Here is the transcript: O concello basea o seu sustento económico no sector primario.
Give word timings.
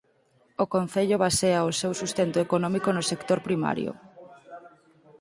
O 0.63 0.65
concello 0.75 1.17
basea 1.25 1.67
o 1.69 1.75
seu 1.81 1.91
sustento 2.01 2.37
económico 2.45 2.89
no 2.93 3.03
sector 3.11 3.39
primario. 3.47 3.91